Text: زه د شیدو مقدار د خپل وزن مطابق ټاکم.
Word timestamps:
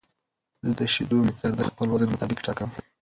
زه 0.67 0.71
د 0.79 0.81
شیدو 0.93 1.17
مقدار 1.27 1.53
د 1.57 1.61
خپل 1.69 1.87
وزن 1.93 2.09
مطابق 2.11 2.39
ټاکم. 2.45 2.69